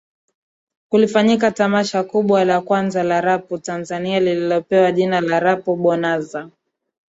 [0.89, 6.49] kulifanyika tamasha kubwa la kwanza la Rapu Tanzania lililopewa jina la Rapu Bonanza